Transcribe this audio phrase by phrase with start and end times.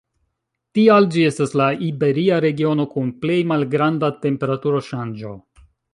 [0.77, 5.37] Tial, ĝi estas la iberia regiono kun plej malgranda temperaturo-ŝanĝo.